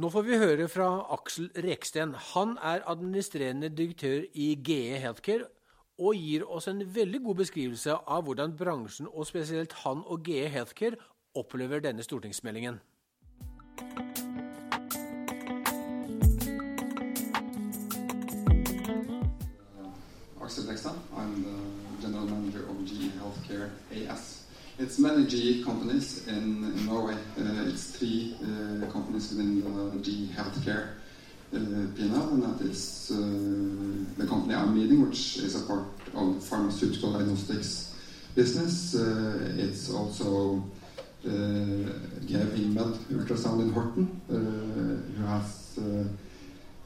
[0.00, 2.14] Nå får vi høre fra Aksel Reksten.
[2.34, 5.48] Han er administrerende direktør i GE Healthcare
[6.00, 10.48] og gir oss en veldig god beskrivelse av hvordan bransjen, og spesielt han og GE
[10.48, 10.96] Healthcare,
[11.36, 12.80] opplever denne stortingsmeldingen.
[20.58, 20.96] Aksel.
[21.16, 24.42] I'm the general manager of GE Healthcare AS.
[24.80, 27.14] It's many GE companies in, in Norway.
[27.38, 30.94] Uh, it's three uh, companies within the GE Healthcare
[31.54, 31.58] uh,
[31.96, 37.12] P&L, and that is uh, the company I'm leading, which is a part of pharmaceutical
[37.12, 37.94] diagnostics
[38.34, 38.96] business.
[38.96, 40.64] Uh, it's also
[41.24, 41.30] uh,
[42.26, 44.34] GE Vingmed Ultrasound in Horten, uh,
[45.16, 45.78] who has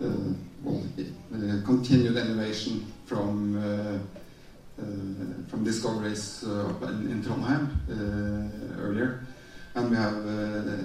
[0.01, 0.83] well,
[1.65, 3.99] continued innovation from uh,
[5.49, 9.21] from discoveries uh, up in, in Trondheim uh, earlier.
[9.77, 10.15] And we have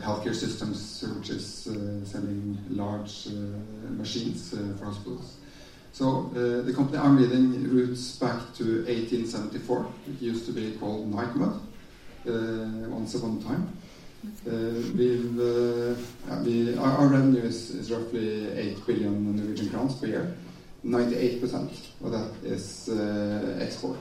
[0.01, 1.69] healthcare systems, which is
[2.05, 3.27] selling large
[3.89, 5.37] machines for hospitals.
[5.91, 9.85] So uh, the company I'm leading roots back to 1874.
[10.07, 11.59] It used to be called Nycomed
[12.27, 13.77] uh, once upon a time.
[14.47, 14.51] Uh,
[14.95, 15.35] we've,
[16.45, 20.35] we, our, our, revenue is, is, roughly 8 billion Norwegian crowns per year.
[20.85, 21.71] 98%
[22.03, 23.97] of that is uh, export.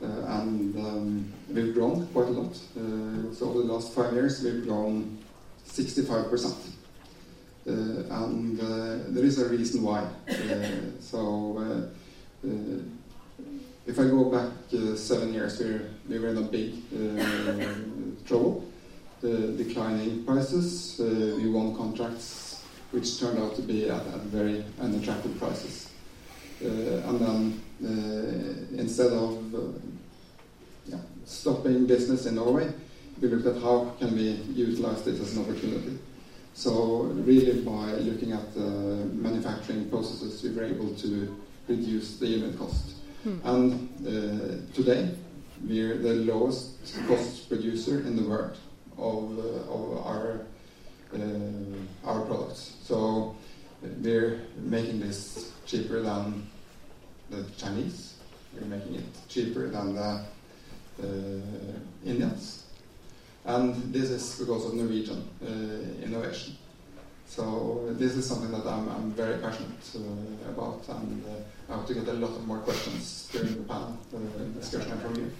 [0.00, 2.56] Uh, and um, we've grown quite a lot.
[2.76, 5.18] Uh, so over the last five years, we've grown
[5.66, 6.54] 65%.
[7.66, 8.64] Uh, and uh,
[9.08, 10.00] there is a reason why.
[10.28, 10.66] Uh,
[11.00, 11.90] so
[13.86, 14.52] if I go back
[14.96, 16.74] seven years, we we were in a big
[18.26, 18.64] trouble.
[19.20, 22.47] declining prices, we won contracts
[22.90, 25.90] which turned out to be at, at very unattractive prices.
[26.62, 26.66] Uh,
[27.08, 29.58] and then uh, instead of uh,
[30.86, 32.72] yeah, stopping business in Norway,
[33.20, 35.98] we looked at how can we utilize this as an opportunity.
[36.54, 41.36] So really by looking at the manufacturing processes, we were able to
[41.68, 42.96] reduce the unit cost.
[43.22, 43.38] Hmm.
[43.44, 45.10] And uh, today,
[45.64, 48.56] we're the lowest cost producer in the world
[48.96, 50.40] of, uh, of our
[52.04, 52.76] our products.
[52.82, 53.36] So
[53.82, 56.48] we're making this cheaper than
[57.30, 58.14] the Chinese.
[58.54, 60.24] We're making it cheaper than the
[61.02, 61.06] uh,
[62.04, 62.64] Indians.
[63.44, 66.56] And this is because of Norwegian uh, innovation.
[67.26, 71.24] So this is something that I'm, I'm very passionate uh, about, and
[71.70, 74.18] uh, to get a lot of more questions during the panel uh,
[74.58, 75.30] discussion from you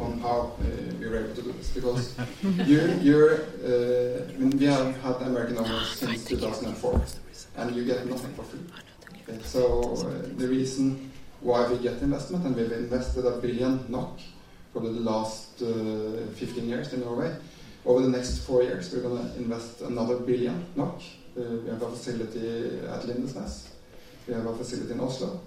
[0.00, 0.64] on how uh,
[0.98, 1.70] we were able to do this.
[1.70, 2.16] Because
[2.66, 3.34] you're, you're
[3.64, 7.02] uh, I mean, we have had American owners since 2004,
[7.56, 8.60] and you get nothing for free.
[9.28, 14.18] Okay, so uh, the reason why we get investment, and we've invested a billion NOK
[14.72, 17.34] for the last 15 years in Norway.
[17.84, 21.00] Over the next four years, we're going to invest another billion NOK
[21.36, 23.68] Uh, we have a facility at Lindesnes.
[24.26, 25.40] We have a facility in Oslo.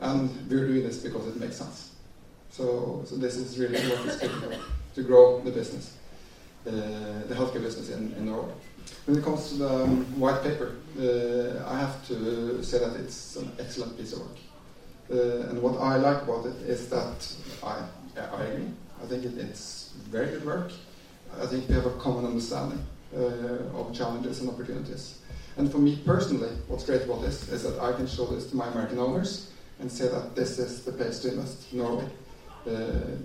[0.00, 1.92] And we're doing this because it makes sense.
[2.50, 4.52] So, so this is really what is critical
[4.94, 5.96] to grow the business,
[6.66, 8.52] uh, the healthcare business in, in Norway.
[9.06, 13.36] When it comes to the um, white paper, uh, I have to say that it's
[13.36, 14.38] an excellent piece of work.
[15.10, 17.82] Uh, and what I like about it is that I,
[18.16, 18.68] I agree.
[19.02, 20.70] I think it, it's very good work.
[21.40, 22.86] I think we have a common understanding
[23.16, 25.18] uh, of challenges and opportunities.
[25.56, 28.56] And for me personally, what's great about this is that I can show this to
[28.56, 29.50] my American owners
[29.84, 32.06] and say that this is the place to invest in Norway.
[32.66, 32.70] Uh,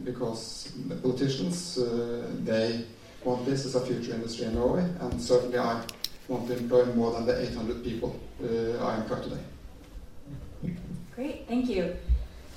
[0.04, 2.84] because the politicians, uh, they
[3.24, 5.82] want this as a future industry in Norway, and certainly I
[6.28, 10.76] want to employ more than the 800 people uh, I employ today.
[11.16, 11.96] Great, thank you.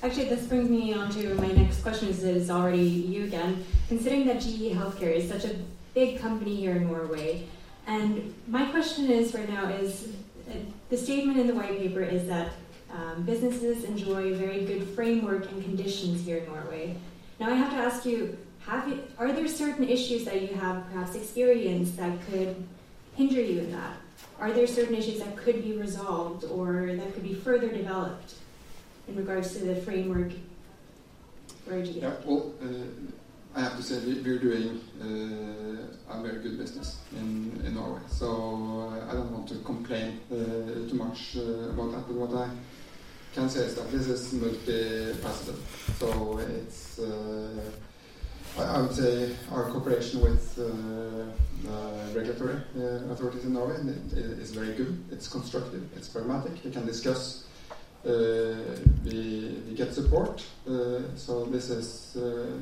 [0.02, 3.64] Actually, this brings me on to my next question, is, is already you again.
[3.86, 5.54] Considering that GE Healthcare is such a
[5.94, 7.46] big company here in Norway,
[7.86, 10.08] and my question is right now is
[10.50, 10.54] uh,
[10.90, 12.50] the statement in the white paper is that
[12.92, 16.96] um, businesses enjoy very good framework and conditions here in Norway.
[17.40, 18.36] Now I have to ask you,
[18.66, 22.54] have you, are there certain issues that you have perhaps experienced that could
[23.14, 23.96] hinder you in that?
[24.38, 28.34] Are there certain issues that could be resolved or that could be further developed
[29.08, 30.32] in regards to the framework
[32.02, 32.66] Yeah, well, uh,
[33.54, 38.00] I have to say we're doing uh, a very good business in, in Norway.
[38.08, 40.34] So uh, I don't want to complain uh,
[40.88, 42.06] too much uh, about that.
[42.08, 42.50] But what I
[43.32, 45.56] can say that this is multifaceted.
[45.98, 47.70] So it's, uh,
[48.58, 50.64] I, would say, our cooperation with uh,
[51.62, 53.76] the regulatory uh, authorities in Norway
[54.12, 55.02] is very good.
[55.10, 55.82] It's constructive.
[55.96, 56.62] It's pragmatic.
[56.64, 57.46] We can discuss.
[58.04, 58.54] Uh,
[59.04, 60.44] we, we get support.
[60.68, 62.12] Uh, so this is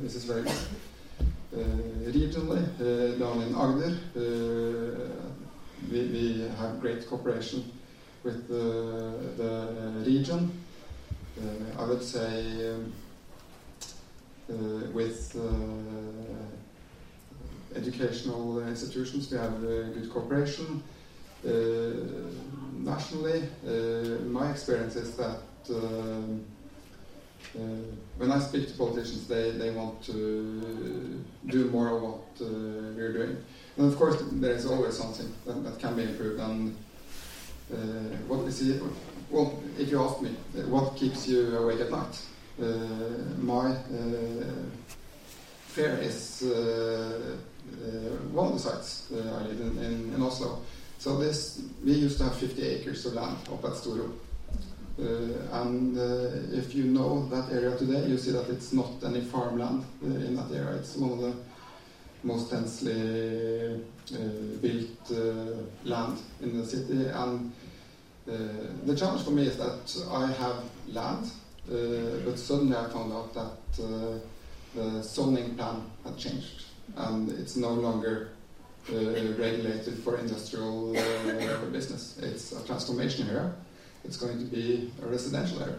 [0.03, 2.15] this is very good.
[2.15, 2.63] regionally,
[3.19, 3.97] down in Agder,
[5.91, 7.65] we, we have great cooperation
[8.23, 10.51] with the, the region.
[11.41, 12.93] Uh, I would say um,
[14.51, 14.55] uh,
[14.93, 15.43] with uh,
[17.79, 20.83] educational institutions we have good cooperation.
[22.75, 23.43] nationally,
[24.27, 25.41] my experience is that
[25.71, 26.45] um,
[27.57, 27.61] uh,
[28.17, 32.45] when I speak to politicians, they, they want to do more of what uh,
[32.97, 33.37] we're doing.
[33.77, 36.41] And of course, there is always something that, that can be improved.
[36.41, 36.90] And uh,
[38.29, 38.83] what is it?
[39.31, 40.31] Well, if you ask me,
[40.69, 42.21] what keeps you awake at night?
[42.61, 42.65] Uh,
[43.39, 43.75] my
[45.69, 46.43] fear is
[48.33, 50.61] one of the sites I live in, in, in Oslo.
[50.99, 54.13] So this, we used to have 50 acres of land up at Storo.
[54.99, 59.23] Uh, and uh, if you know that area today, you see that it's not any
[59.23, 60.77] farmland uh, in that area.
[60.77, 61.35] It's one of the
[62.23, 63.81] most densely
[64.61, 65.11] built
[65.85, 67.07] land in the city.
[67.07, 67.53] And
[68.27, 71.31] the challenge for me is that I have land,
[72.25, 74.21] but suddenly I found out that
[74.75, 76.65] the zoning plan had changed,
[76.97, 78.31] and it's no longer
[78.89, 78.95] uh,
[79.39, 82.19] regulated for industrial uh, business.
[82.23, 83.53] It's a transformation area.
[84.05, 85.79] It's going to be a residential area.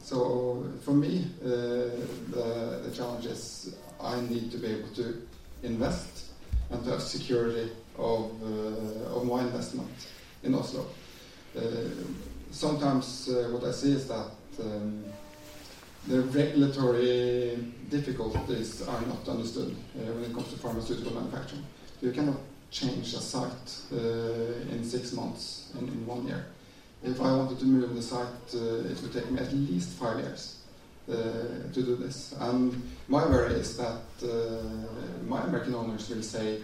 [0.00, 5.26] So for me, uh, the, the challenge is I need to be able to
[5.62, 6.13] invest
[6.70, 9.88] and to have security of, uh, of my investment
[10.42, 10.86] in Oslo.
[11.56, 11.60] Uh,
[12.50, 15.04] sometimes uh, what I see is that um,
[16.06, 17.56] the regulatory
[17.90, 21.64] difficulties are not understood uh, when it comes to pharmaceutical manufacturing.
[22.02, 22.38] You cannot
[22.70, 23.96] change a site uh,
[24.72, 26.46] in six months, in, in one year.
[27.02, 30.18] If I wanted to move the site, uh, it would take me at least five
[30.18, 30.53] years
[31.06, 32.34] to do this.
[32.40, 34.00] And my worry is that
[35.26, 36.60] my American owners will say,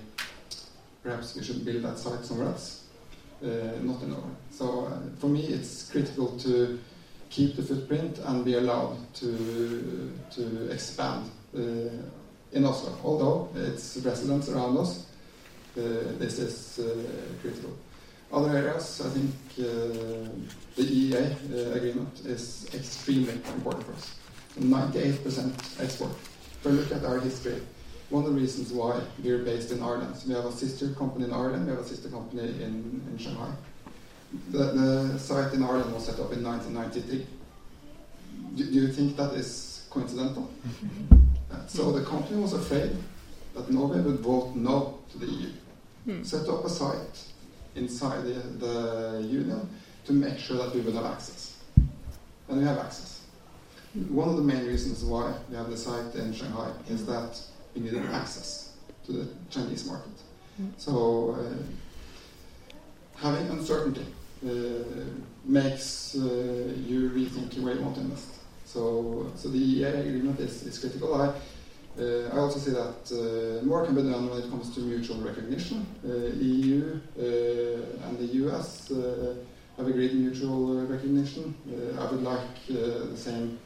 [1.03, 2.85] perhaps we should build that site somewhere else,
[3.43, 4.35] not in Norway.
[4.51, 6.79] So for me, it's critical to
[7.31, 11.61] keep the footprint and be allowed to to expand uh,
[12.53, 12.99] in Oslo.
[13.05, 15.07] Although it's residents around us,
[15.77, 15.81] uh,
[16.19, 17.05] this is uh,
[17.41, 17.71] critical.
[18.33, 19.31] Other areas, I think
[20.77, 24.15] the EEA agreement is extremely important for us.
[24.59, 26.13] 98% export.
[26.13, 27.61] If we look at our history,
[28.11, 31.33] one of the reasons why we're based in Ireland, we have a sister company in
[31.33, 33.53] Ireland, we have a sister company in, in Shanghai.
[34.51, 37.27] The, the, site in Ireland was set up in 1993.
[38.57, 40.51] Do, do you think that is coincidental?
[41.53, 42.97] uh, so the company was afraid
[43.55, 45.51] that Norway would vote no to the EU.
[46.05, 46.23] Hmm.
[46.23, 47.25] Set up a site
[47.75, 49.69] inside the, the union
[50.07, 51.57] to make sure that we would have access.
[52.49, 53.20] And we have access.
[54.09, 57.41] One of the main reasons why we have the site in Shanghai is that
[57.75, 58.77] we needed access
[59.07, 60.13] to the Chinese market.
[60.57, 60.69] Hmm.
[60.77, 61.63] So uh,
[63.17, 64.07] having uncertainty
[64.47, 64.51] uh,
[65.45, 68.29] makes uh, you rethink where you want to invest.
[68.65, 71.21] So, so the EEA agreement is, is critical.
[71.21, 71.35] I,
[72.01, 75.21] uh, I also see that uh, more can be done when it comes to mutual
[75.21, 75.85] recognition.
[76.05, 79.35] Uh, EU uh, and the US uh,
[79.77, 81.55] have agreed mutual recognition.
[81.69, 83.59] Uh, I would like the same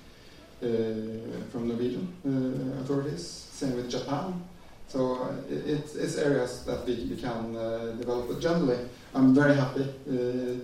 [0.65, 3.27] Uh, from Norwegian uh, authorities.
[3.53, 4.43] Same with Japan.
[4.89, 7.53] So uh, it, it's areas that we, we can
[7.99, 8.29] develop.
[8.29, 8.79] But generally,
[9.15, 9.85] I'm very happy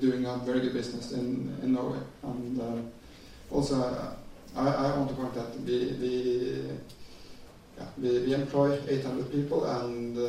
[0.01, 1.99] doing a very good business in, in Norway.
[2.23, 2.91] And
[3.51, 4.17] also,
[4.57, 6.63] I, I want to point out we, we
[7.77, 10.23] yeah, we, we, employ 800 people and uh,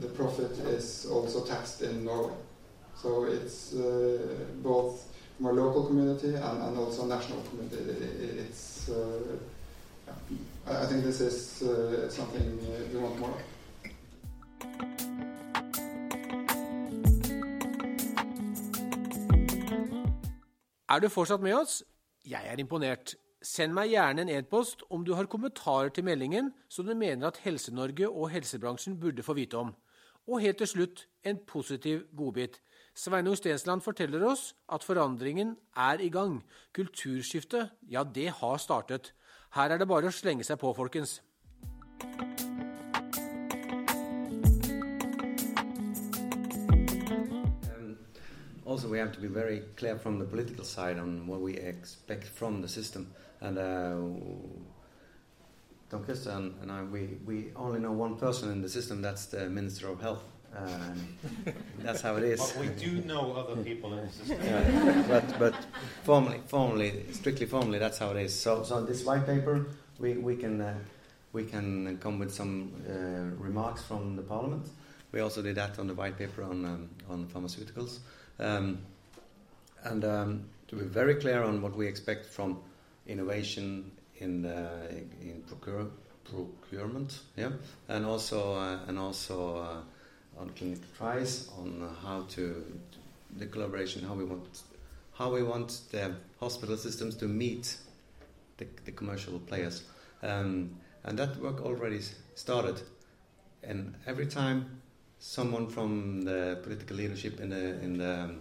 [0.00, 2.34] the profit is also taxed in Norway.
[2.94, 4.18] So it's uh,
[4.62, 7.76] both from our local community and, and also national community.
[7.76, 9.36] It, it's, uh,
[10.66, 12.58] I think this is uh, something
[12.92, 13.42] we want more of.
[20.88, 21.82] Er du fortsatt med oss?
[22.26, 23.16] Jeg er imponert.
[23.42, 27.40] Send meg gjerne en e-post om du har kommentarer til meldingen som du mener at
[27.44, 29.74] Helse-Norge og helsebransjen burde få vite om.
[30.28, 32.60] Og helt til slutt en positiv godbit.
[32.94, 36.44] Sveinung Stensland forteller oss at forandringen er i gang.
[36.72, 39.12] Kulturskiftet, ja, det har startet.
[39.54, 41.16] Her er det bare å slenge seg på, folkens.
[47.66, 47.98] Um,
[48.64, 52.28] also, we have to be very clear from the political side on what we expect
[52.28, 53.10] from the system.
[53.40, 53.98] And uh,
[55.90, 59.50] Don Christian and I, we, we only know one person in the system, that's the
[59.50, 60.22] Minister of Health.
[60.56, 60.94] Uh,
[61.78, 62.40] that's how it is.
[62.40, 64.38] But we do know other people in the system.
[64.42, 65.54] yeah, but but
[66.04, 68.38] formally, formally, strictly formally, that's how it is.
[68.38, 69.66] So, so this white paper,
[69.98, 70.74] we, we can uh,
[71.32, 74.68] we can come with some uh, remarks from the Parliament.
[75.12, 77.98] We also did that on the white paper on um, on pharmaceuticals,
[78.38, 78.78] um,
[79.82, 82.58] and um, to be very clear on what we expect from
[83.06, 84.68] innovation in the,
[85.20, 85.86] in procure,
[86.24, 87.50] procurement, yeah,
[87.88, 89.76] and also uh, and also uh,
[90.38, 92.64] on clinical trials on how to
[93.36, 94.62] the collaboration, how we want
[95.14, 97.76] how we want the hospital systems to meet
[98.56, 99.84] the, the commercial players,
[100.22, 100.70] um,
[101.04, 102.00] and that work already
[102.34, 102.80] started.
[103.62, 104.80] And every time
[105.18, 108.34] someone from the political leadership in the in the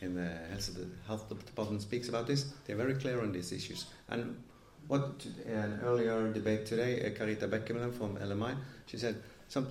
[0.00, 3.86] in the health, the health department speaks about this, they're very clear on these issues.
[4.08, 4.42] And
[4.88, 9.66] what an earlier debate today, uh, Karita Bekkemellem from LMI, she said some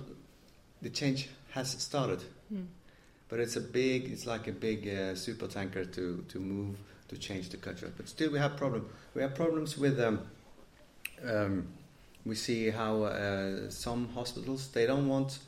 [0.82, 2.22] the change has started,
[2.52, 2.66] mm.
[3.28, 6.76] but it's a big, it's like a big uh, super tanker to to move
[7.08, 7.92] to change the culture.
[7.96, 8.86] But still, we have problem.
[9.14, 10.00] We have problems with.
[10.00, 10.20] Um,
[11.24, 11.66] um,
[12.24, 15.38] we see how uh, some hospitals they don't want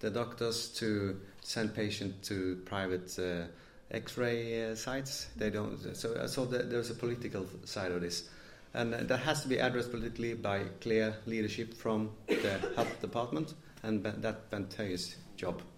[0.00, 3.44] the doctors to send patients to private uh,
[3.90, 5.28] X-ray uh, sites.
[5.36, 5.78] They don't.
[5.94, 8.28] So, uh, so the, there's a political side of this,
[8.74, 14.02] and that has to be addressed politically by clear leadership from the health department, and
[14.04, 15.60] that Høie's job.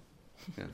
[0.58, 0.66] Yeah.